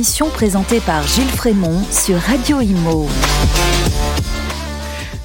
[0.00, 3.06] émission présentée par Gilles Frémont sur Radio Imo.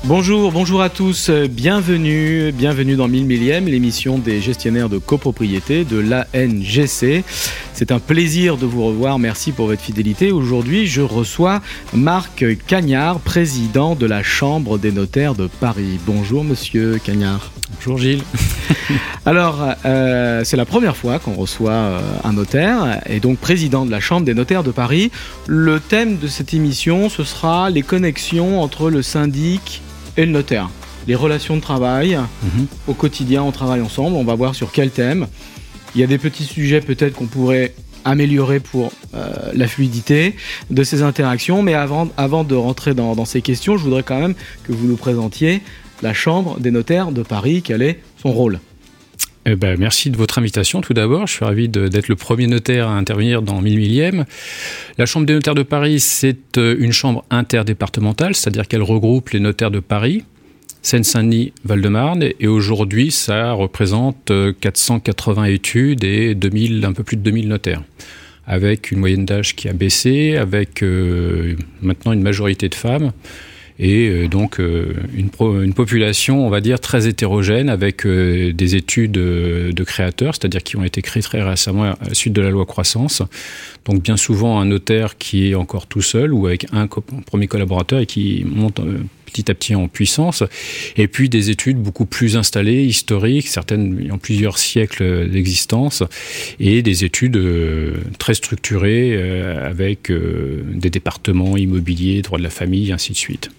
[0.04, 5.98] Bonjour, bonjour à tous, bienvenue, bienvenue dans 1000 millième, l'émission des gestionnaires de copropriété de
[5.98, 7.24] l'ANGC.
[7.72, 10.34] C'est un plaisir de vous revoir, merci pour votre fidélité.
[10.34, 11.62] Aujourd'hui, je reçois
[11.94, 16.02] Marc Cagnard, président de la Chambre des notaires de Paris.
[16.06, 17.54] Bonjour monsieur Cagnard.
[17.78, 18.24] Bonjour Gilles.
[19.28, 23.90] Alors, euh, c'est la première fois qu'on reçoit euh, un notaire et donc président de
[23.90, 25.10] la Chambre des notaires de Paris.
[25.48, 29.82] Le thème de cette émission, ce sera les connexions entre le syndic
[30.16, 30.70] et le notaire.
[31.08, 32.20] Les relations de travail.
[32.44, 32.68] Mhm.
[32.88, 34.16] Au quotidien, on travaille ensemble.
[34.16, 35.26] On va voir sur quel thème.
[35.96, 40.36] Il y a des petits sujets peut-être qu'on pourrait améliorer pour euh, la fluidité
[40.70, 41.64] de ces interactions.
[41.64, 44.36] Mais avant, avant de rentrer dans, dans ces questions, je voudrais quand même
[44.66, 45.64] que vous nous présentiez
[46.04, 47.64] la Chambre des notaires de Paris.
[47.64, 48.60] Quel est son rôle?
[49.48, 51.28] Eh ben, merci de votre invitation tout d'abord.
[51.28, 54.26] Je suis ravi d'être le premier notaire à intervenir dans 1000 millième.
[54.98, 59.40] La Chambre des notaires de Paris, c'est euh, une chambre interdépartementale, c'est-à-dire qu'elle regroupe les
[59.40, 60.24] notaires de Paris,
[60.82, 62.28] Seine-Saint-Denis, Val-de-Marne.
[62.40, 67.84] Et aujourd'hui, ça représente euh, 480 études et 2000, un peu plus de 2000 notaires.
[68.48, 73.12] Avec une moyenne d'âge qui a baissé, avec euh, maintenant une majorité de femmes.
[73.78, 75.30] Et euh, donc euh, une,
[75.64, 80.78] une population, on va dire, très hétérogène avec euh, des études de créateurs, c'est-à-dire qui
[80.78, 83.22] ont été créées très récemment à la suite de la loi croissance.
[83.86, 88.00] Donc bien souvent un notaire qui est encore tout seul ou avec un premier collaborateur
[88.00, 88.80] et qui monte
[89.26, 90.44] petit à petit en puissance.
[90.96, 96.02] Et puis des études beaucoup plus installées, historiques, certaines ayant plusieurs siècles d'existence,
[96.60, 97.40] et des études
[98.18, 99.22] très structurées
[99.62, 103.52] avec des départements immobiliers, droit de la famille, ainsi de suite.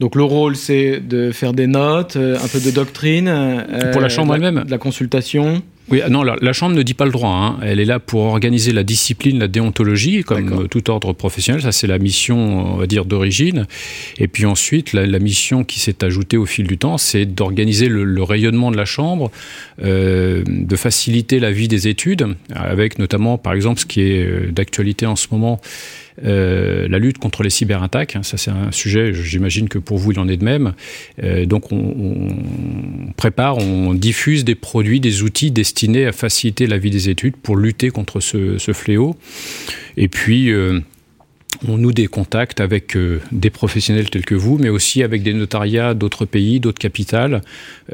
[0.00, 3.28] Donc le rôle, c'est de faire des notes, euh, un peu de doctrine.
[3.28, 5.62] euh, Pour la chambre elle-même De la consultation.
[5.88, 7.30] Oui, ah non, la, la Chambre ne dit pas le droit.
[7.30, 7.58] hein.
[7.62, 11.62] Elle est là pour organiser la discipline, la déontologie, comme tout ordre professionnel.
[11.62, 13.68] Ça, c'est la mission, on va dire, d'origine.
[14.18, 17.88] Et puis ensuite, la, la mission qui s'est ajoutée au fil du temps, c'est d'organiser
[17.88, 19.30] le, le rayonnement de la Chambre,
[19.84, 25.06] euh, de faciliter la vie des études, avec notamment, par exemple, ce qui est d'actualité
[25.06, 25.60] en ce moment,
[26.24, 28.16] euh, la lutte contre les cyberattaques.
[28.16, 28.22] hein.
[28.22, 30.74] Ça, c'est un sujet, j'imagine que pour vous, il en est de même.
[31.22, 32.28] Euh, donc, on,
[33.16, 37.56] prépare, on diffuse des produits, des outils destinés à faciliter la vie des études pour
[37.56, 39.16] lutter contre ce, ce fléau.
[39.96, 40.80] Et puis, euh,
[41.68, 45.32] on noue des contacts avec euh, des professionnels tels que vous, mais aussi avec des
[45.32, 47.42] notariats d'autres pays, d'autres capitales,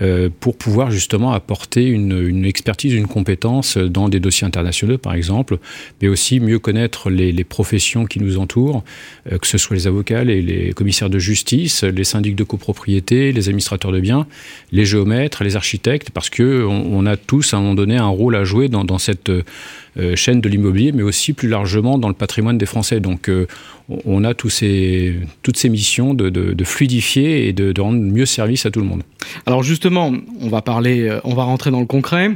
[0.00, 5.15] euh, pour pouvoir justement apporter une, une expertise, une compétence dans des dossiers internationaux, par
[5.15, 5.59] exemple,
[6.01, 8.84] mais aussi mieux connaître les, les professions qui nous entourent,
[9.31, 13.33] euh, que ce soit les avocats, les, les commissaires de justice, les syndics de copropriété,
[13.33, 14.27] les administrateurs de biens,
[14.72, 18.09] les géomètres, les architectes, parce que on, on a tous à un moment donné un
[18.09, 22.09] rôle à jouer dans, dans cette euh, chaîne de l'immobilier, mais aussi plus largement dans
[22.09, 23.01] le patrimoine des Français.
[23.01, 23.28] Donc
[24.05, 27.99] on- a tous ces, toutes ces missions de, de- de fluidifier et de, de rendre
[28.01, 29.03] mieux service à tout le monde.
[29.47, 32.31] Alors justement, on va parler, euh, on va rentrer dans le concret.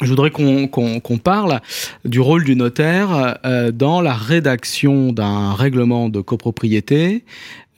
[0.00, 1.60] Je voudrais qu'on parle
[2.04, 7.22] du rôle du notaire euh, dans la rédaction d'un règlement de copropriété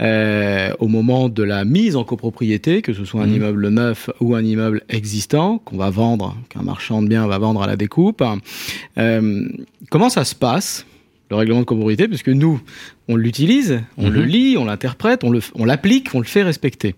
[0.00, 3.34] euh, au moment de la mise en copropriété, que ce soit un Mhm.
[3.36, 7.62] immeuble neuf ou un immeuble existant qu'on va vendre, qu'un marchand de biens va vendre
[7.62, 8.22] à la découpe.
[8.98, 9.48] Euh,
[9.90, 10.86] comment ça se passe?
[11.34, 12.60] Le règlement de copropriété, puisque nous,
[13.08, 14.14] on l'utilise, on Mhm.
[14.14, 16.94] le lit, on l'interprète, on l'applique, on le fait respecter.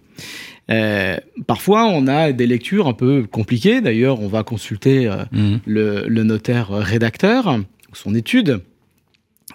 [0.71, 1.17] Euh,
[1.47, 3.81] parfois, on a des lectures un peu compliquées.
[3.81, 5.25] D'ailleurs, on va consulter euh,
[5.65, 7.59] le, le notaire rédacteur,
[7.93, 8.61] son étude.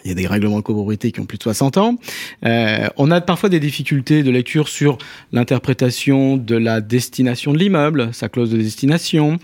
[0.03, 1.97] Il y a des règlements de copropriété qui ont plus de 60 ans.
[2.43, 4.97] Euh, on a parfois des difficultés de lecture sur
[5.31, 9.37] l'interprétation de la destination de l'immeuble, sa clause de destination.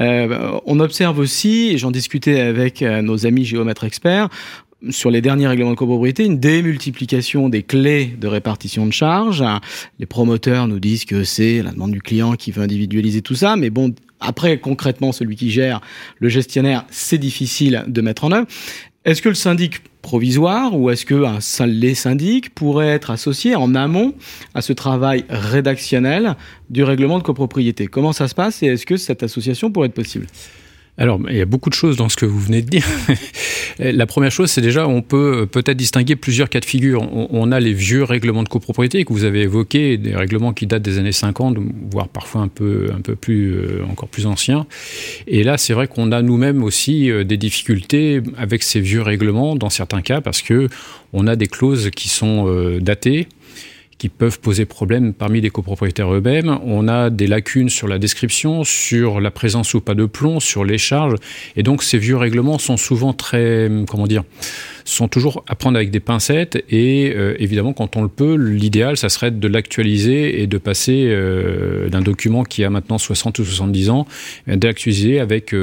[0.00, 4.28] Euh, on observe aussi, et j'en discutais avec nos amis géomètres experts,
[4.90, 9.44] sur les derniers règlements de copropriété, une démultiplication des clés de répartition de charges.
[9.98, 13.56] Les promoteurs nous disent que c'est la demande du client qui veut individualiser tout ça,
[13.56, 15.80] mais bon, après, concrètement, celui qui gère,
[16.18, 18.46] le gestionnaire, c'est difficile de mettre en œuvre.
[19.04, 23.74] Est-ce que le syndic provisoire ou est-ce que un, les syndics pourraient être associés en
[23.74, 24.14] amont
[24.54, 26.36] à ce travail rédactionnel
[26.70, 27.88] du règlement de copropriété?
[27.88, 30.26] Comment ça se passe et est-ce que cette association pourrait être possible?
[30.98, 32.84] Alors, il y a beaucoup de choses dans ce que vous venez de dire.
[33.78, 37.02] La première chose, c'est déjà, on peut peut-être distinguer plusieurs cas de figure.
[37.12, 40.82] On, a les vieux règlements de copropriété que vous avez évoqués, des règlements qui datent
[40.82, 41.56] des années 50,
[41.90, 44.66] voire parfois un peu, un peu plus, euh, encore plus anciens.
[45.26, 49.56] Et là, c'est vrai qu'on a nous-mêmes aussi euh, des difficultés avec ces vieux règlements
[49.56, 50.68] dans certains cas parce que
[51.14, 53.28] on a des clauses qui sont euh, datées
[54.02, 56.58] qui peuvent poser problème parmi les copropriétaires eux-mêmes.
[56.64, 60.64] On a des lacunes sur la description, sur la présence ou pas de plomb, sur
[60.64, 61.14] les charges.
[61.54, 64.24] Et donc, ces vieux règlements sont souvent très, comment dire,
[64.84, 68.96] sont toujours à prendre avec des pincettes et euh, évidemment quand on le peut, l'idéal
[68.96, 73.44] ça serait de l'actualiser et de passer euh, d'un document qui a maintenant 60 ou
[73.44, 74.06] 70 ans,
[74.46, 75.54] d'actualiser avec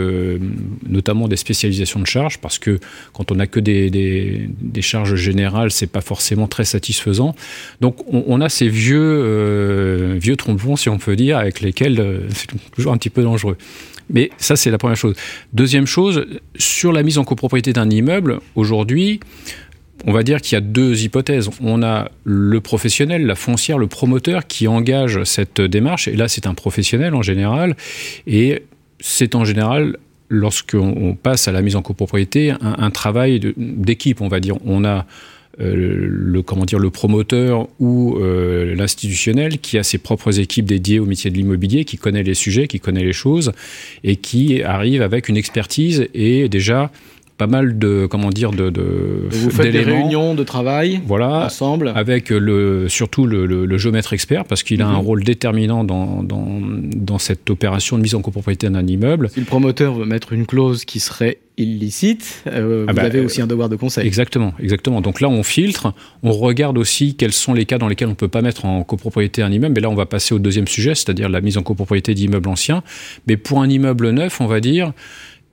[0.88, 2.80] notamment des spécialisations de charges parce que
[3.14, 7.36] quand on n'a que des, des, des, charges générales, c'est pas forcément très satisfaisant.
[7.82, 12.50] Donc on, on a ces vieux vieux trompons si on peut dire avec lesquels c'est
[12.72, 13.58] toujours un petit peu dangereux.
[14.10, 15.16] Mais ça, c'est la première chose.
[15.54, 16.26] Deuxième chose,
[16.58, 19.20] sur la mise en copropriété d'un immeuble, aujourd'hui,
[20.06, 21.50] on va dire qu'il y a deux hypothèses.
[21.62, 26.48] On a le professionnel, la foncière, le promoteur qui engage cette démarche, et là c'est
[26.48, 27.76] un professionnel en général,
[28.26, 28.64] et
[29.00, 29.98] c'est en général,
[30.30, 34.56] lorsqu'on passe à la mise en copropriété, un, travail d'équipe, on va dire.
[34.66, 35.06] On a
[35.62, 41.00] euh, le, comment dire, le promoteur ou euh, l'institutionnel qui a ses propres équipes dédiées
[41.00, 43.52] au métier de l'immobilier, qui connaît les sujets, qui connaît les choses
[44.04, 46.92] et qui arrive avec une expertise et déjà
[47.40, 51.46] pas mal de comment dire de, de vous faites des réunions de travail voilà.
[51.46, 51.94] ensemble.
[51.96, 55.06] Avec le surtout le, le, géomètre expert parce qu'il a un mhm.
[55.06, 59.30] rôle déterminant dans, dans, dans, cette opération de mise en copropriété d'un immeuble.
[59.30, 63.20] Si le promoteur veut mettre une clause qui serait illicite euh, ah vous bah, avez
[63.22, 64.06] aussi un devoir de conseil.
[64.06, 65.00] exactement exactement.
[65.00, 65.94] Donc là on filtre
[66.24, 69.42] on regarde aussi quels sont les cas dans lesquels on peut pas mettre en copropriété
[69.42, 69.76] un immeuble.
[69.76, 72.84] Mais là on va passer au deuxième sujet c'est-à-dire la mise en copropriété d'immeubles anciens.
[73.28, 74.92] Mais pour un immeuble neuf on va dire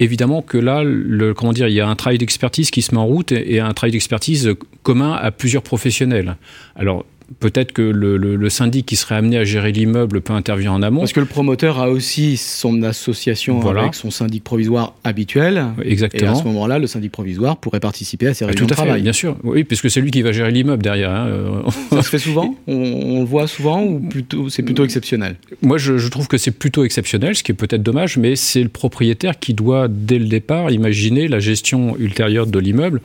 [0.00, 3.00] évidemment que là, le, comment dire, il y a un travail d'expertise qui se met
[3.00, 6.36] en route et, un travail d'expertise commun à plusieurs professionnels.
[6.74, 7.04] Alors,
[7.40, 11.00] peut-être que le, syndic qui serait amené à gérer l'immeuble peut intervenir en amont.
[11.00, 15.66] Parce que le promoteur a aussi son association avec son syndic provisoire habituel.
[15.82, 16.30] Exactement.
[16.30, 18.74] Et à ce moment-là, le syndic provisoire pourrait participer à ces réunions Tout à de
[18.74, 19.02] travail.
[19.02, 19.36] bien sûr.
[19.42, 21.10] Oui, puisque c'est lui qui va gérer l'immeuble derrière.
[21.10, 21.64] Hein.
[21.90, 22.54] Ça se fait souvent?
[22.66, 25.36] On, le voit souvent ou plutôt c'est plutôt exceptionnel?
[25.62, 28.62] Moi, je, je trouve que c'est plutôt exceptionnel, ce qui est peut-être dommage, mais c'est
[28.62, 33.00] le propriétaire qui doit, dès le départ, imaginer la gestion ultérieure de l'immeuble.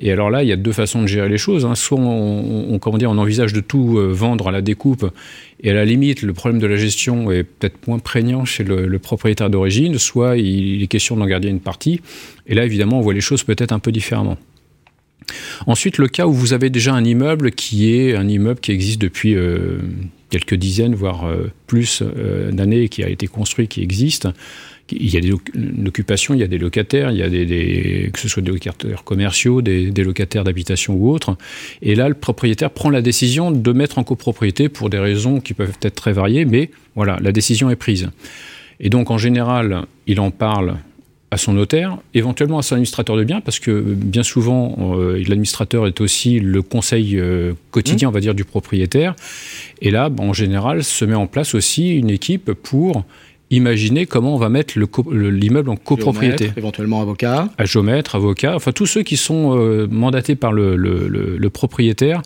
[0.00, 1.64] Et alors là, il y a deux façons de gérer les choses.
[1.64, 1.74] Hein.
[1.74, 5.10] Soit on, on, comment dire, on envisage de tout euh, vendre à la découpe.
[5.60, 8.98] Et à la limite, le problème de la gestion est peut-être moins prégnant chez le,
[8.98, 12.00] propriétaire d'origine, soit il est question d'en garder une partie.
[12.46, 14.36] Et là, évidemment, on voit les choses peut-être un peu différemment.
[15.66, 19.00] Ensuite, le cas où vous avez déjà un immeuble qui est un immeuble qui existe
[19.00, 19.78] depuis euh,
[20.34, 22.02] quelques dizaines, voire euh, plus
[22.50, 24.28] d'années, qui a été construit, qui existe,
[24.90, 25.32] il y a des
[25.86, 29.04] occupations, il y a des locataires, il y a des, que ce soit des locataires
[29.04, 31.36] commerciaux, des, locataires d'habitation ou autres.
[31.82, 35.54] Et là, le propriétaire prend la décision de mettre en copropriété pour des raisons qui
[35.54, 38.10] peuvent être très variées, mais voilà, la décision est prise.
[38.80, 40.76] Et donc, en général, il en parle
[41.34, 45.88] à son notaire, éventuellement à son administrateur de biens, parce que bien souvent, euh, l'administrateur
[45.88, 48.10] est aussi le conseil euh, quotidien, mmh.
[48.10, 49.16] on va dire, du propriétaire.
[49.82, 53.04] Et là, en général, se met en place aussi une équipe pour
[53.50, 56.52] imaginer comment on va mettre l'immeuble en copropriété.
[56.56, 57.48] éventuellement avocat.
[57.58, 62.22] À géomètre, avocat, enfin tous ceux qui sont euh, mandatés par le, propriétaire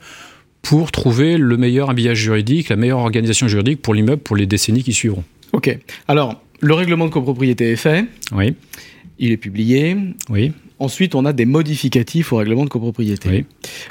[0.61, 4.83] pour trouver le meilleur habillage juridique, la meilleure organisation juridique pour l'immeuble pour les décennies
[4.83, 5.25] qui suivront.
[5.55, 5.79] Ok.
[6.09, 8.05] Alors, le règlement de copropriété est fait.
[8.33, 8.55] Oui.
[9.19, 9.97] Il est publié.
[10.29, 10.53] Oui.
[10.81, 13.45] Ensuite, on a des modificatifs au règlement de copropriété.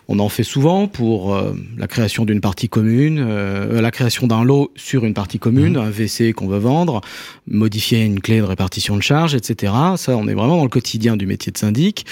[0.08, 4.46] On en fait souvent pour euh, la création d'une partie commune, euh, la création d'un
[4.46, 5.82] lot sur une partie commune, mmh.
[5.82, 7.02] un WC qu'on veut vendre,
[7.46, 9.74] modifier une clé de répartition de charges, etc.
[9.98, 12.06] Ça, on est vraiment dans le quotidien du métier de syndic.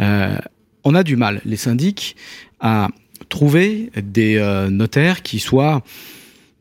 [0.00, 0.36] Euh,
[0.84, 2.14] on a du mal, les syndics,
[2.60, 2.88] à
[3.28, 4.40] trouver des
[4.70, 5.82] notaires qui soient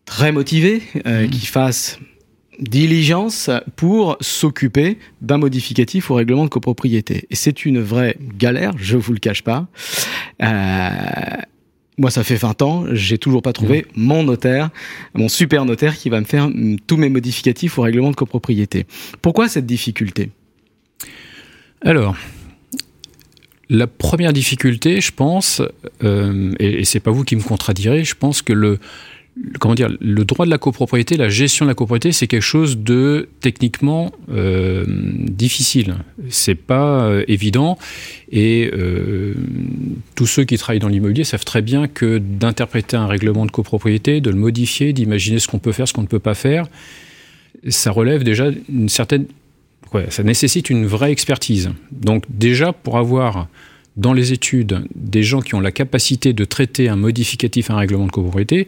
[0.06, 1.28] très motivés, mmh.
[1.30, 2.00] qui fassent
[2.60, 7.26] diligence pour s'occuper d'un modificatif au règlement de copropriété.
[7.30, 9.68] Et c'est une vraie galère, je vous le cache pas.
[10.42, 10.90] Euh,
[11.98, 14.02] moi, ça fait 20 ans, j'ai toujours pas trouvé mmh.
[14.02, 14.70] mon notaire,
[15.14, 16.50] mon super notaire qui va me faire
[16.88, 18.86] tous mes modificatifs au règlement de copropriété.
[19.22, 20.32] Pourquoi cette difficulté?
[21.82, 22.16] Alors,
[23.70, 25.62] la première difficulté, je pense,
[26.04, 28.80] euh, et, et c'est pas vous qui me contradirez, je pense que le,
[29.60, 32.78] comment dire, le droit de la copropriété, la gestion de la copropriété, c'est quelque chose
[32.78, 35.96] de techniquement euh, difficile.
[36.30, 37.78] C'est pas euh, évident
[38.32, 39.34] et euh,
[40.16, 44.22] tous ceux qui travaillent dans l'immobilier savent très bien que d'interpréter un règlement de copropriété,
[44.22, 46.68] de le modifier, d'imaginer ce qu'on peut faire, ce qu'on ne peut pas faire,
[47.68, 49.26] ça relève déjà une certaine,
[50.10, 51.72] ça nécessite une vraie expertise.
[51.92, 53.48] Donc déjà pour avoir
[53.98, 58.06] dans les études des gens qui ont la capacité de traiter un modificatif un règlement
[58.06, 58.68] de copropriété,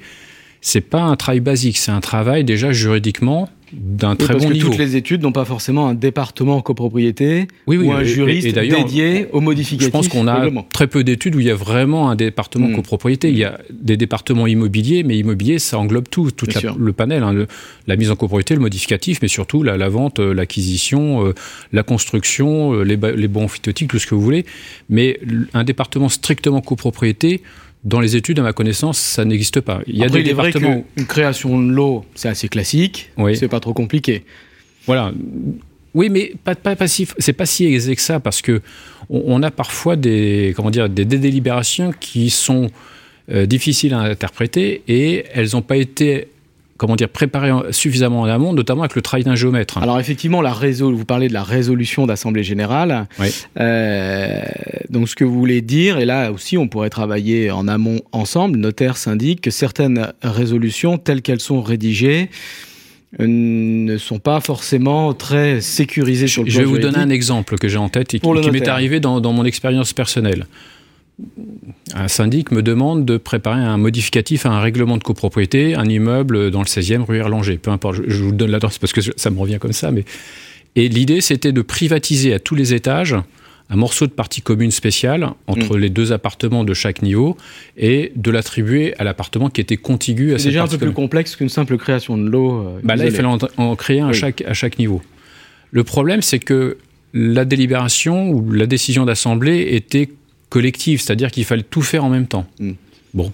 [0.61, 4.53] c'est pas un travail basique, c'est un travail déjà juridiquement d'un très parce bon que
[4.53, 4.69] niveau.
[4.69, 8.51] Toutes les études n'ont pas forcément un département copropriété oui, oui, ou un juriste et,
[8.51, 9.87] dédié aux modificatifs.
[9.87, 12.75] Je pense qu'on a très peu d'études où il y a vraiment un département mmh.
[12.75, 13.29] copropriété.
[13.29, 17.23] Il y a des départements immobiliers, mais immobilier, ça englobe tout, tout la, le panel,
[17.23, 17.47] hein, le,
[17.87, 21.33] la mise en copropriété, le modificatif, mais surtout la, la vente, euh, l'acquisition, euh,
[21.71, 24.45] la construction, euh, les, les bons phytotiques, tout ce que vous voulez.
[24.89, 25.19] Mais
[25.53, 27.41] un département strictement copropriété,
[27.83, 29.81] dans les études, à ma connaissance, ça n'existe pas.
[29.87, 30.69] Il y a Après, des il départements.
[30.69, 33.09] Vrai une création de l'eau, c'est assez classique.
[33.17, 33.35] Oui.
[33.35, 34.23] C'est pas trop compliqué.
[34.85, 35.11] Voilà.
[35.93, 38.61] Oui, mais pas, pas, pas si, c'est pas si aisé que ça parce que
[39.09, 42.69] on, on, a parfois des, comment dire, des, des délibérations qui sont
[43.31, 46.27] euh, difficiles à interpréter et elles n'ont pas été
[46.81, 49.77] comment dire, préparer suffisamment en amont, notamment avec le travail d'un géomètre.
[49.77, 50.95] Alors effectivement, la résol...
[50.95, 53.07] vous parlez de la résolution d'assemblée générale.
[53.19, 53.27] Oui.
[53.59, 54.41] Euh,
[54.89, 58.57] donc ce que vous voulez dire, et là aussi on pourrait travailler en amont ensemble,
[58.57, 62.31] notaire syndic, que certaines résolutions telles qu'elles sont rédigées,
[63.19, 67.59] euh, ne sont pas forcément très sécurisées sur le Je vais vous donner un exemple
[67.59, 70.47] que j'ai en tête et qui, qui m'est arrivé dans, dans mon expérience personnelle
[71.93, 76.51] un syndic me demande de préparer un modificatif à un règlement de copropriété, un immeuble
[76.51, 77.57] dans le 16e rue Erlanger.
[77.57, 79.91] Peu importe, je, vous donne l'adresse parce que ça me revient comme ça.
[79.91, 80.05] Mais...
[80.75, 83.15] Et l'idée, c'était de privatiser à tous les étages
[83.69, 85.79] un morceau de partie commune spéciale entre mmh.
[85.79, 87.37] les deux appartements de chaque niveau
[87.77, 90.91] et de l'attribuer à l'appartement qui était contigu à cette C'est déjà un peu plus
[90.91, 92.67] complexe qu'une simple création de lot.
[92.67, 94.17] Euh, bah là, il fallait en, en créer un oui.
[94.17, 95.01] à, chaque, à chaque niveau.
[95.71, 96.77] Le problème, c'est que
[97.13, 100.09] la délibération ou la décision d'assemblée était
[100.51, 102.45] collective, c'est-à-dire qu'il fallait tout faire en même temps.
[102.59, 102.73] Mm.
[103.15, 103.31] Bon,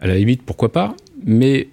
[0.00, 1.68] à la limite, pourquoi pas, mais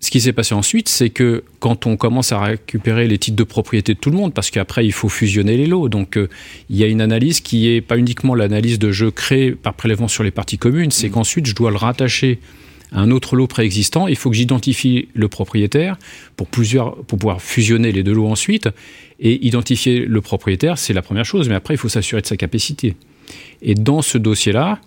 [0.00, 3.44] ce qui s'est passé ensuite, c'est que quand on commence à récupérer les titres de
[3.44, 6.28] propriété de tout le monde, parce qu'après il faut fusionner les lots, donc euh,
[6.68, 10.08] il y a une analyse qui est pas uniquement l'analyse de jeu créé par prélèvement
[10.08, 11.12] sur les parties communes, c'est mmh.
[11.12, 12.40] qu'ensuite je dois le rattacher
[12.92, 14.08] à un autre lot préexistant.
[14.08, 15.96] Il faut que j'identifie le propriétaire
[16.36, 18.68] pour plusieurs, pour pouvoir fusionner les deux lots ensuite.
[19.20, 22.36] Et identifier le propriétaire, c'est la première chose, mais après il faut s'assurer de sa
[22.36, 22.94] capacité.
[23.62, 24.78] Et dans ce dossier-là,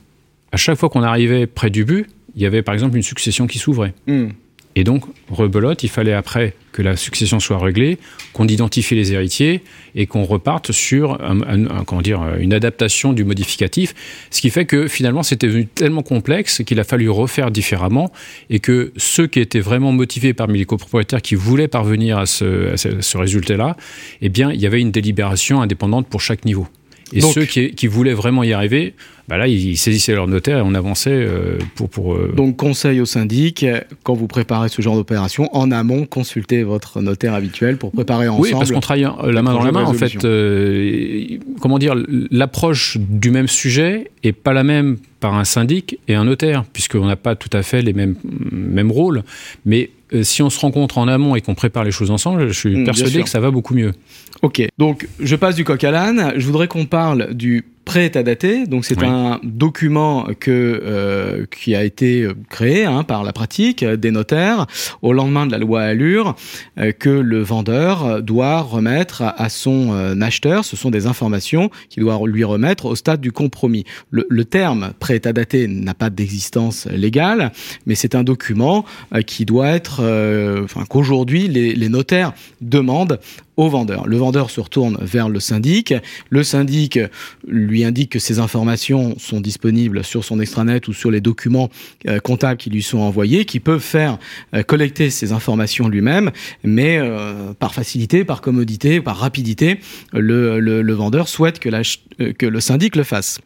[0.51, 3.48] à chaque fois qu'on arrivait près du but, il y avait par exemple une succession
[3.48, 3.93] qui s'ouvrait.
[4.07, 4.29] Mm.
[4.75, 7.98] Et donc, rebelote, il fallait après que la succession soit réglée,
[8.31, 9.62] qu'on identifie les héritiers
[9.95, 13.93] et qu'on reparte sur un, un, un, comment dire, une adaptation du modificatif.
[14.29, 18.13] Ce qui fait que finalement, c'était devenu tellement complexe qu'il a fallu refaire différemment
[18.50, 22.71] et que ceux qui étaient vraiment motivés parmi les copropriétaires qui voulaient parvenir à ce,
[22.71, 23.75] à ce, ce résultat-là,
[24.21, 26.67] eh bien, il y avait une délibération indépendante pour chaque niveau.
[27.13, 28.94] Et Donc, ceux qui, qui, voulaient vraiment y arriver,
[29.27, 31.89] bah là, ils saisissaient leur notaire et on avançait euh, pour.
[31.89, 32.33] pour euh...
[32.35, 33.65] Donc, conseil au syndic,
[34.03, 38.47] quand vous préparez ce genre d'opération, en amont, consultez votre notaire habituel pour préparer ensemble.
[38.47, 40.23] Oui, parce qu'on travaille la main dans la main, en fait.
[40.25, 41.95] Euh, comment dire,
[42.31, 47.05] l'approche du même sujet est pas la même par un syndic et un notaire, puisqu'on
[47.05, 48.15] n'a pas tout à fait les mêmes,
[48.51, 49.23] mêmes rôles.
[49.65, 52.53] Mais euh, si on se rencontre en amont et qu'on prépare les choses ensemble, je
[52.53, 53.93] suis mmh, persuadé que ça va beaucoup mieux.
[54.41, 56.33] Ok, donc je passe du coq à l'âne.
[56.35, 58.67] Je voudrais qu'on parle du prêt à dater.
[58.67, 59.05] Donc c'est oui.
[59.05, 64.65] un document que, euh, qui a été créé hein, par la pratique des notaires
[65.01, 66.36] au lendemain de la loi Allure
[66.79, 70.63] euh, que le vendeur doit remettre à son euh, acheteur.
[70.63, 73.83] Ce sont des informations qu'il doit lui remettre au stade du compromis.
[74.10, 77.51] Le, le terme prêt à dater n'a pas d'existence légale,
[77.86, 82.31] mais c'est un document euh, qui doit être, euh, enfin qu'aujourd'hui les, les notaires
[82.62, 83.19] demandent
[83.58, 84.08] au vendeur.
[84.08, 85.93] Le vendeur se retourne vers le syndic.
[86.29, 87.00] Le syndic
[87.48, 91.70] lui indique que ces informations sont disponibles sur son extranet ou sur les documents
[92.08, 94.17] euh, comptables qui lui sont envoyés, qui peuvent faire
[94.55, 96.31] euh, collecter ces informations lui-même,
[96.63, 99.79] mais euh, par facilité, par commodité, par rapidité,
[100.13, 103.39] le, vendeur souhaite que le syndic le fasse.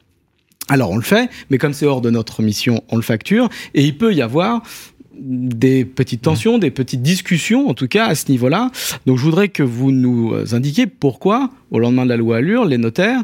[0.67, 3.83] Alors on le fait, mais comme c'est hors de notre mission, on le facture, et
[3.83, 4.63] il peut y avoir
[5.17, 8.71] des petites tensions, des petites discussions, en tout cas à ce niveau-là.
[9.05, 12.77] Donc je voudrais que vous nous indiquiez pourquoi, au lendemain de la loi Allure, les
[12.77, 13.21] notaires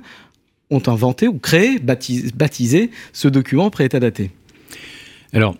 [0.69, 4.31] ont inventé ou créé, baptisé, ce document pré-état daté.
[5.33, 5.55] Alors,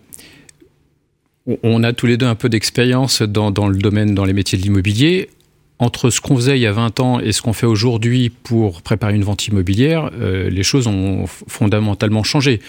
[1.62, 4.62] on a tous les deux un peu d'expérience dans, le domaine, dans les métiers de
[4.62, 5.28] l'immobilier.
[5.82, 8.82] Entre ce qu'on faisait il y a 20 ans et ce qu'on fait aujourd'hui pour
[8.82, 12.60] préparer une vente immobilière, euh, les choses ont fondamentalement changé.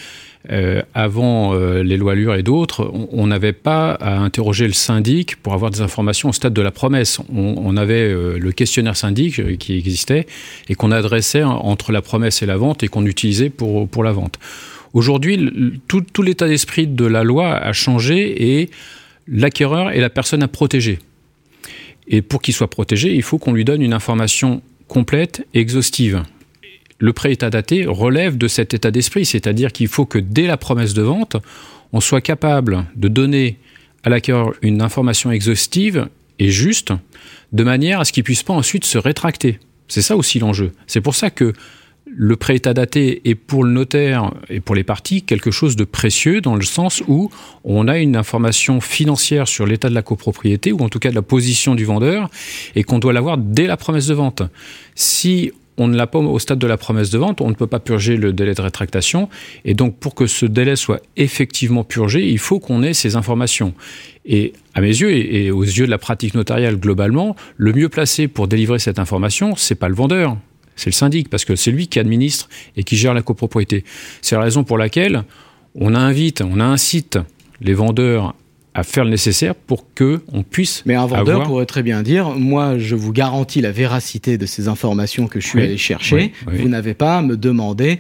[0.52, 5.36] Euh, avant euh, les lois Allure et d'autres, on n'avait pas à interroger le syndic
[5.36, 7.20] pour avoir des informations au stade de la promesse.
[7.32, 10.26] On, avait le questionnaire syndic qui existait
[10.68, 14.12] et qu'on adressait entre la promesse et la vente et qu'on utilisait pour, pour la
[14.12, 14.40] vente.
[14.94, 18.72] Aujourd'hui, tout l'état d'esprit de la loi a changé et
[19.28, 20.98] l'acquéreur est la personne à protéger.
[22.08, 26.24] Et pour qu'il soit protégé, il faut qu'on lui donne une information complète et exhaustive
[27.04, 30.94] le pré-état daté relève de cet état d'esprit, c'est-à-dire qu'il faut que dès la promesse
[30.94, 31.36] de vente,
[31.92, 33.58] on soit capable de donner
[34.04, 36.08] à l'acquéreur une information exhaustive
[36.40, 36.94] et juste,
[37.52, 39.60] de manière à ce qu'ils puissent pas ensuite se rétracter.
[39.90, 40.72] C'est ça aussi l'enjeu.
[40.88, 41.52] C'est pour ça que
[42.16, 46.42] le pré-état daté est pour le notaire et pour les parties quelque chose de précieux
[46.42, 47.30] dans le sens où
[47.64, 51.16] on a une information financière sur l'état de la copropriété ou en tout cas de
[51.16, 52.30] la position du vendeur
[52.76, 54.44] et qu'on doit l'avoir dès la promesse de vente.
[54.96, 57.68] Si on ne l'a pas au stade de la promesse de vente, on ne peut
[57.68, 59.28] pas purger le délai de rétractation.
[59.66, 63.74] Et donc, pour que ce délai soit effectivement purgé, il faut qu'on ait ces informations.
[64.26, 68.28] Et à mes yeux, et, aux yeux de la pratique notariale globalement, le mieux placé
[68.28, 70.38] pour délivrer cette information, c'est pas le vendeur,
[70.76, 73.84] c'est le syndic, parce que c'est lui qui administre et qui gère la copropriété.
[74.22, 75.24] C'est la raison pour laquelle
[75.76, 77.18] on invite, on incite
[77.62, 78.36] les vendeurs
[78.74, 80.84] à faire le nécessaire pour que on puisse.
[80.86, 84.68] Mais un vendeur pourrait très bien dire moi, je vous garantis la véracité de ces
[84.68, 86.34] informations que je suis allé chercher.
[86.48, 88.00] Vous n'avez pas à me demander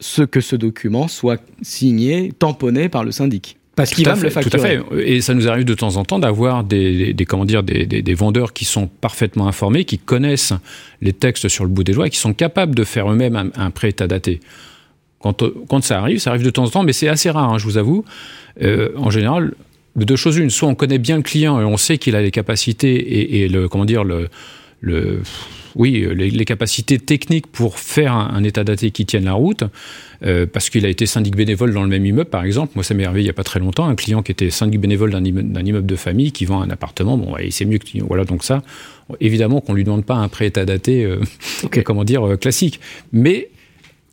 [0.00, 3.58] ce que ce document soit signé, tamponné par le syndic.
[3.80, 4.78] Parce qu'il va me le facturer.
[4.78, 5.10] Tout à fait.
[5.10, 8.52] Et ça nous arrive de temps en temps d'avoir des, comment dire, des, des, vendeurs
[8.52, 10.52] qui sont parfaitement informés, qui connaissent
[11.00, 13.50] les textes sur le bout des doigts et qui sont capables de faire eux-mêmes un,
[13.56, 14.40] un pré-état daté.
[15.20, 17.58] Quand, quand, ça arrive, ça arrive de temps en temps, mais c'est assez rare, hein,
[17.58, 18.04] je vous avoue.
[18.62, 19.52] Euh, en général,
[19.96, 22.22] de deux choses une, soit on connaît bien le client et on sait qu'il a
[22.22, 24.28] les capacités et, le comment dire le,
[24.80, 25.20] le
[25.76, 29.64] oui les, capacités techniques pour faire un, état daté qui tienne la route
[30.24, 32.72] euh, parce qu'il a été syndic bénévole dans le même immeuble par exemple.
[32.74, 34.80] Moi ça m'est arrivé il y a pas très longtemps un client qui était syndic
[34.80, 37.16] bénévole d'un immeuble, de famille qui vend un appartement.
[37.16, 38.62] Bon ouais, c'est mieux que voilà donc ça.
[39.20, 41.20] Évidemment qu'on lui demande pas un pré état daté euh,
[41.84, 42.80] comment dire euh, classique.
[43.12, 43.50] Mais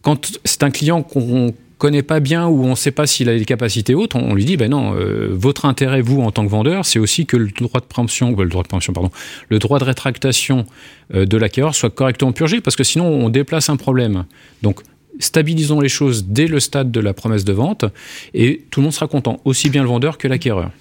[0.01, 3.37] quand c'est un client qu'on connaît pas bien ou on ne sait pas s'il a
[3.37, 6.49] des capacités hautes, on, lui dit ben non, euh, votre intérêt vous en tant que
[6.49, 9.11] vendeur, c'est aussi que le droit de préemption, euh, le droit de préemption pardon,
[9.49, 10.65] le droit de rétractation
[11.13, 14.25] euh, de l'acquéreur soit correctement purgé parce que sinon on déplace un problème.
[14.63, 14.81] Donc
[15.19, 17.85] stabilisons les choses dès le stade de la promesse de vente
[18.33, 20.71] et tout le monde sera content, aussi bien le vendeur que l'acquéreur.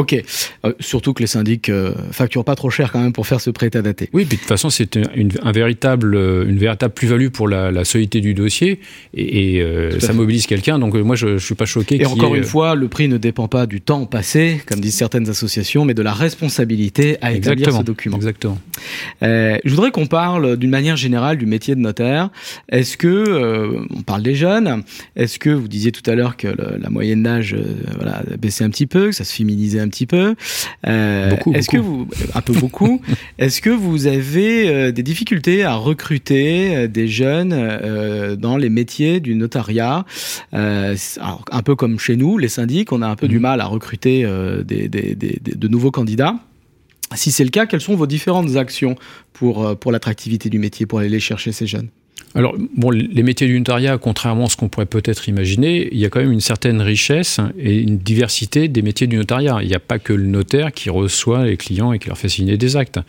[0.00, 0.16] Ok,
[0.64, 3.50] euh, surtout que les syndics euh, facturent pas trop cher quand même pour faire ce
[3.50, 4.08] prêt à dater.
[4.14, 7.70] Oui, puis de toute façon c'est une, un véritable, euh, une véritable plus-value pour la,
[7.70, 8.80] la, solidité du dossier
[9.12, 10.78] et, et euh, ça mobilise quelqu'un.
[10.78, 12.00] Donc moi je, je suis pas choqué.
[12.00, 15.28] Et encore une fois, le prix ne dépend pas du temps passé, comme disent certaines
[15.28, 18.16] associations, mais de la responsabilité à établir ce document.
[18.16, 18.58] Exactement.
[19.20, 22.30] Je voudrais qu'on parle d'une manière générale du métier de notaire.
[22.70, 24.82] Est-ce que on parle des jeunes
[25.14, 27.54] Est-ce que vous disiez tout à l'heure que le, la moyenne d'âge
[27.96, 30.34] voilà baissait un petit peu, que ça se féminisait un petit peu.
[30.86, 33.02] Euh, Est-ce que vous, un peu beaucoup,
[33.38, 37.50] est-ce que vous avez euh, des difficultés à recruter euh, des jeunes
[38.36, 40.04] dans les métiers du notariat
[40.52, 43.42] alors, Un peu comme chez nous, les syndics, on a un peu du mhm.
[43.42, 44.26] mal à recruter
[44.64, 46.36] des, des, des, de nouveaux candidats.
[47.14, 48.94] Si c'est le cas, quelles sont vos différentes actions
[49.32, 51.88] pour, pour l'attractivité du métier, pour aller les chercher ces jeunes?
[52.34, 56.04] Alors, bon, les métiers du notariat, contrairement à ce qu'on pourrait peut-être imaginer, il y
[56.04, 59.58] a quand même une certaine richesse et une diversité des métiers du notariat.
[59.62, 62.28] Il n'y a pas que le notaire qui reçoit les clients et qui leur fait
[62.28, 63.00] signer des actes.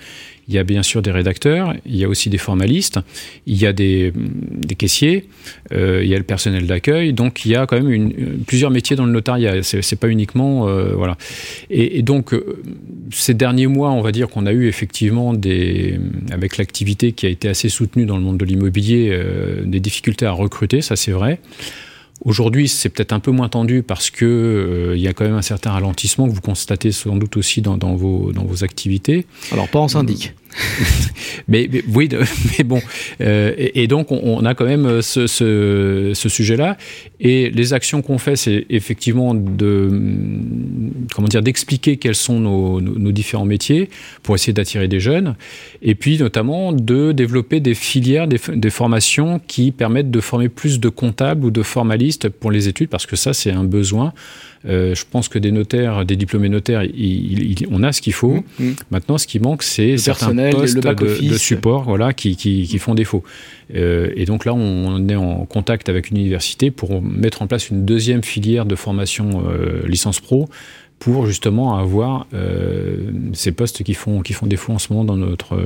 [0.47, 2.99] Il y a bien sûr des rédacteurs, il y a aussi des formalistes,
[3.45, 5.27] il y a des, des caissiers,
[5.71, 7.13] euh, il y a le personnel d'accueil.
[7.13, 9.61] Donc il y a quand même une, plusieurs métiers dans le notariat.
[9.63, 11.15] C'est pas uniquement euh, voilà.
[11.69, 12.61] Et, et donc euh,
[13.11, 15.99] ces derniers mois, on va dire qu'on a eu effectivement des,
[16.31, 20.25] avec l'activité qui a été assez soutenue dans le monde de l'immobilier, euh, des difficultés
[20.25, 20.81] à recruter.
[20.81, 21.39] Ça c'est vrai.
[22.23, 25.33] Aujourd'hui, c'est peut-être un peu moins tendu parce que euh, il y a quand même
[25.33, 29.25] un certain ralentissement que vous constatez sans doute aussi dans, dans vos, dans vos activités.
[29.51, 30.35] Alors pas en syndic.
[31.47, 32.09] mais, mais, oui,
[32.57, 32.81] mais bon.
[33.21, 36.77] Euh, et, et, donc, on, on, a quand même ce, ce, ce sujet-là.
[37.19, 39.89] Et les actions qu'on fait, c'est effectivement de
[41.13, 43.89] comment dire d'expliquer quels sont nos, nos, nos, différents métiers
[44.23, 45.35] pour essayer d'attirer des jeunes.
[45.81, 50.79] Et puis, notamment, de développer des filières, des, des formations qui permettent de former plus
[50.79, 54.13] de comptables ou de formalistes pour les études, parce que ça, c'est un besoin.
[54.67, 58.13] Euh, je pense que des notaires, des diplômés notaires, il, il, on a ce qu'il
[58.13, 58.43] faut.
[58.59, 58.75] Mmh, mmh.
[58.91, 62.95] Maintenant, ce qui manque, c'est certains postes de, de, support voilà, qui, qui, qui font
[62.95, 63.23] défaut.
[63.75, 67.69] Euh, et donc là, on est en contact avec une université pour mettre en place
[67.69, 70.49] une deuxième filière de formation euh, licence pro
[70.99, 75.17] pour justement avoir euh, ces postes qui font, qui font défaut en ce moment dans
[75.17, 75.57] notre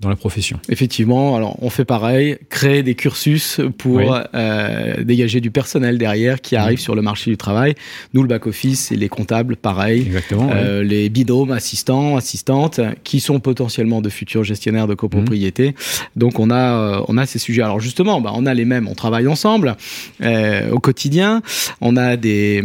[0.00, 0.60] dans la profession.
[0.68, 4.06] Effectivement, alors on fait pareil, créer des cursus pour oui.
[4.34, 6.82] euh, dégager du personnel derrière qui arrive oui.
[6.82, 7.74] sur le marché du travail.
[8.12, 10.02] Nous, le back-office et les comptables, pareil.
[10.02, 10.50] Exactement.
[10.52, 10.88] Euh, oui.
[10.88, 15.70] Les binômes, assistants, assistantes, qui sont potentiellement de futurs gestionnaires de copropriété.
[15.70, 15.72] Mmh.
[16.16, 17.62] Donc on a, euh, on a ces sujets.
[17.62, 19.76] Alors justement, bah, on a les mêmes, on travaille ensemble
[20.20, 21.40] euh, au quotidien.
[21.80, 22.62] On a des,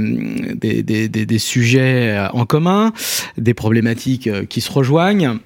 [0.55, 2.91] des, des, des, des sujets en commun,
[3.37, 5.39] des problématiques qui se rejoignent.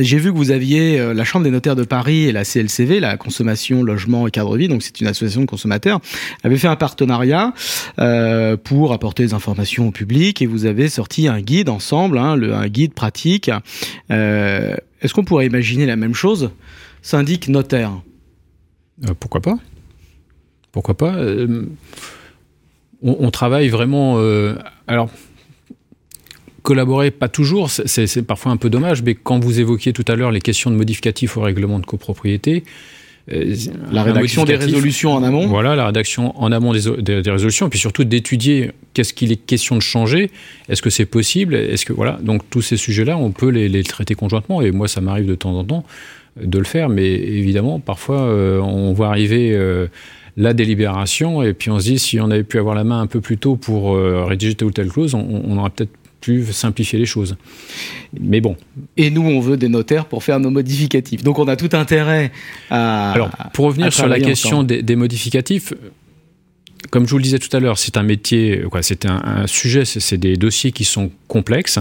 [0.00, 3.00] J'ai vu que vous aviez euh, la Chambre des notaires de Paris et la CLCV,
[3.00, 6.00] la consommation, logement et cadre de vie, donc c'est une association de consommateurs,
[6.42, 7.52] avait fait un partenariat
[7.98, 12.40] euh, pour apporter des informations au public et vous avez sorti un guide ensemble, hein,
[12.40, 13.50] un guide pratique.
[14.10, 16.50] Euh, Est-ce qu'on pourrait imaginer la même chose?
[17.02, 17.92] Syndic notaire
[19.20, 19.58] Pourquoi pas?
[20.72, 21.16] Pourquoi pas?
[23.02, 24.20] On, on, travaille vraiment.
[24.86, 25.08] Alors
[26.68, 30.30] collaborer, pas toujours, c'est parfois un peu dommage, mais quand vous évoquiez tout à l'heure
[30.30, 32.62] les questions de modificatifs au règlement de copropriété,
[33.32, 33.54] euh,
[33.90, 35.46] la rédaction des résolutions en amont.
[35.46, 39.32] Voilà, la rédaction en amont des, des, des résolutions, et puis surtout d'étudier qu'est-ce qu'il
[39.32, 40.30] est question de changer,
[40.68, 43.82] est-ce que c'est possible, est-ce que voilà, donc tous ces sujets-là, on peut les, les,
[43.82, 45.84] traiter conjointement, et moi ça m'arrive de temps en temps
[46.38, 49.86] de le faire, mais évidemment parfois euh, on voit arriver euh,
[50.36, 53.06] la délibération, et puis on se dit si on avait pu avoir la main un
[53.06, 56.44] peu plus tôt pour euh, rédiger telle ou telle clause, on, on aurait peut-être pu
[56.52, 57.36] simplifier les choses.
[58.18, 58.56] Mais bon.
[58.96, 61.22] Et nous, on veut des notaires pour faire nos modificatifs.
[61.22, 62.32] Donc on a tout intérêt
[62.70, 63.12] à.
[63.12, 65.72] Alors, pour revenir sur la question des, des, modificatifs,
[66.90, 69.84] comme je vous le disais tout à l'heure, c'est un métier, c'est un, un, sujet,
[69.84, 71.78] c'est des dossiers qui sont complexes.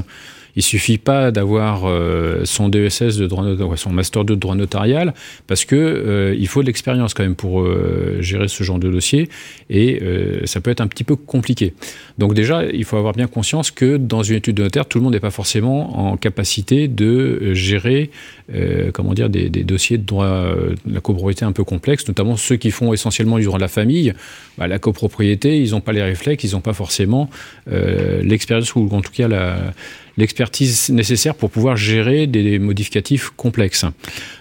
[0.57, 4.55] Il suffit pas d'avoir euh, son DSS de droit notarial, son master 2 de droit
[4.55, 5.13] notarial,
[5.45, 8.89] parce que euh, il faut de l'expérience quand même pour euh, gérer ce genre de
[8.89, 9.29] dossier,
[9.69, 11.75] et euh, ça peut être un petit peu compliqué.
[12.17, 15.03] Donc déjà, il faut avoir bien conscience que dans une étude de notaire, tout le
[15.03, 18.09] monde n'est pas forcément en capacité de gérer,
[18.51, 22.35] euh, comment dire, des, des, dossiers de droit de la copropriété un peu complexes, notamment
[22.35, 24.11] ceux qui font essentiellement du droit de la famille.
[24.57, 27.29] Bah, la copropriété, ils n'ont pas les réflexes, ils n'ont pas forcément
[27.71, 29.73] euh, l'expérience ou en tout cas la
[30.17, 33.85] l'expertise nécessaire pour pouvoir gérer des modificatifs complexes.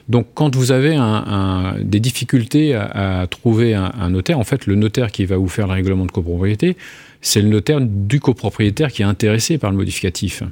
[0.08, 4.44] Donc, quand vous avez un, un, des difficultés à, à trouver un, un, notaire, en
[4.44, 6.76] fait, le notaire qui va vous faire le règlement de copropriété,
[7.20, 10.42] c'est le notaire du copropriétaire qui est intéressé par le modificatif.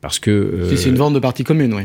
[0.00, 0.30] Parce que.
[0.30, 1.84] Euh, si c'est une vente de partie commune, oui.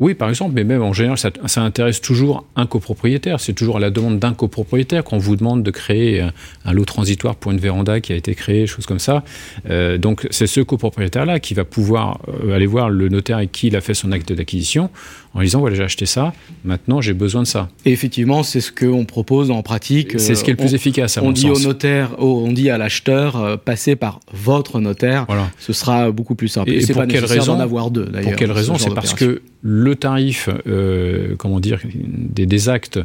[0.00, 3.40] Oui, par exemple, mais même en général, ça, ça intéresse toujours un copropriétaire.
[3.40, 6.32] C'est toujours à la demande d'un copropriétaire qu'on vous demande de créer un,
[6.66, 9.24] un, lot transitoire pour une véranda qui a été créée, choses comme ça.
[9.70, 13.68] Euh, donc, c'est ce copropriétaire-là qui va pouvoir euh, aller voir le notaire avec qui
[13.68, 14.90] il a fait son acte d'acquisition
[15.34, 16.32] en disant voilà, j'ai acheté ça,
[16.64, 17.68] maintenant j'ai besoin de ça.
[17.84, 20.20] Et effectivement, c'est ce qu'on propose en pratique.
[20.20, 21.16] C'est ce qui est le plus on, efficace.
[21.16, 21.64] À on mon dit sens.
[21.64, 25.24] au notaire, on dit à l'acheteur, euh, passez par votre notaire.
[25.26, 25.50] Voilà.
[25.58, 26.70] Ce sera beaucoup plus simple.
[26.70, 28.30] Et, et c'est pas quelle raison d'en avoir deux d'ailleurs.
[28.30, 33.00] Pour quelle raison C'est parce que le tarif, euh, comment dire, des, des, actes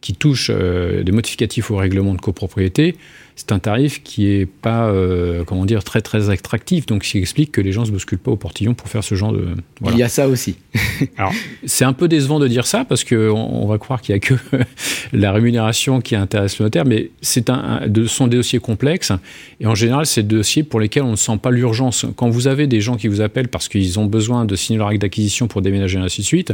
[0.00, 2.96] qui touchent euh, des modificatifs au règlement de copropriété,
[3.36, 6.86] c'est un tarif qui est pas, euh, comment dire, très très attractif.
[6.86, 9.14] Donc, ce qui explique que les gens se bousculent pas au portillon pour faire ce
[9.14, 9.48] genre de.
[9.80, 9.96] Voilà.
[9.96, 10.56] Il y a ça aussi.
[11.16, 11.32] Alors,
[11.64, 14.16] c'est un peu décevant de dire ça parce que on, on va croire qu'il y
[14.16, 14.34] a que
[15.12, 19.12] la rémunération qui intéresse le notaire, mais c'est un, un, de sont des dossiers complexes
[19.60, 22.06] et en général, c'est des dossiers pour lesquels on ne sent pas l'urgence.
[22.16, 24.88] Quand vous avez des gens qui vous appellent parce qu'ils ont besoin de signer leur
[24.88, 26.52] acte d'acquisition pour déménager et ainsi de suite,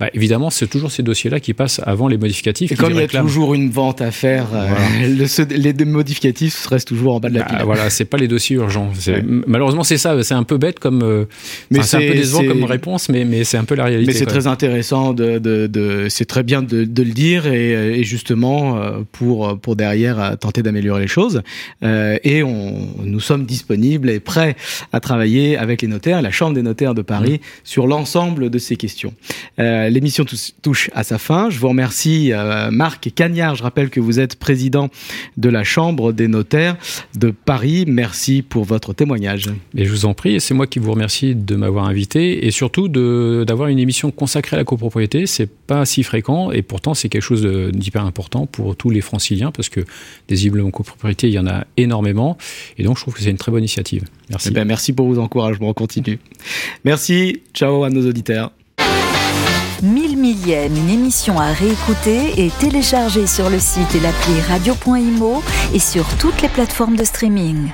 [0.00, 2.72] bah, évidemment, c'est toujours ces dossiers-là qui passent avant les modificatifs.
[2.72, 4.70] Et comme il y a toujours une vente à faire, voilà.
[4.70, 5.84] euh, le, les deux
[6.22, 7.56] modificatifs reste toujours en bas de la pile.
[7.60, 8.90] Ah, voilà, c'est pas les dossiers urgents.
[9.06, 9.24] Ouais.
[9.46, 10.20] Malheureusement, c'est ça.
[10.22, 11.02] C'est un peu bête comme.
[11.02, 11.24] Euh,
[11.70, 14.12] mais c'est un peu décevant comme réponse, mais, mais c'est un peu la réalité.
[14.12, 18.00] Mais c'est très intéressant de, de, de c'est très bien de, de, le dire et,
[18.00, 21.42] et, justement euh, pour pour derrière tenter d'améliorer les choses.
[21.82, 24.56] Euh, et on, nous sommes disponibles et prêts
[24.92, 27.46] à travailler avec les notaires, la Chambre des notaires de Paris, mmh.
[27.64, 29.14] sur l'ensemble de ces questions.
[29.58, 30.24] Euh, L'émission
[30.62, 31.50] touche à sa fin.
[31.50, 32.32] Je vous remercie,
[32.70, 33.56] Marc Cagnard.
[33.56, 34.88] Je rappelle que vous êtes président
[35.36, 36.76] de la Chambre des notaires
[37.16, 37.84] de Paris.
[37.86, 39.50] Merci pour votre témoignage.
[39.76, 42.88] Et je vous en prie, c'est moi qui vous remercie de m'avoir invité et surtout
[42.88, 45.26] d'avoir une émission consacrée à la copropriété.
[45.26, 49.50] C'est pas si fréquent et pourtant c'est quelque chose d'hyper important pour tous les franciliens
[49.50, 49.80] parce que
[50.28, 52.36] des immeubles en copropriété, il y en a énormément
[52.78, 54.04] et donc je trouve que c'est une très bonne initiative.
[54.30, 54.48] Merci.
[54.48, 55.68] Eh bien, merci pour vos encouragements.
[55.68, 56.18] On continue.
[56.84, 57.42] Merci.
[57.54, 58.52] Ciao à nos auditeurs.
[59.82, 65.42] Mille millième, une émission à réécouter et télécharger sur le site et l'appli radio.imo
[65.74, 67.68] et sur toutes les plateformes de streaming.